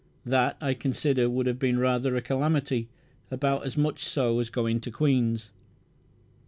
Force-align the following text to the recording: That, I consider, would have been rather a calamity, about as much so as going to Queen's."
That, 0.25 0.57
I 0.59 0.73
consider, 0.73 1.29
would 1.29 1.45
have 1.45 1.59
been 1.59 1.77
rather 1.77 2.15
a 2.15 2.23
calamity, 2.23 2.89
about 3.29 3.67
as 3.67 3.77
much 3.77 4.03
so 4.03 4.39
as 4.39 4.49
going 4.49 4.79
to 4.79 4.89
Queen's." 4.89 5.51